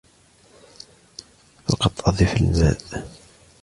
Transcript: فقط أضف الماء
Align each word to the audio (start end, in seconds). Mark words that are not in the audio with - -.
فقط 1.67 2.07
أضف 2.07 2.35
الماء 2.41 3.05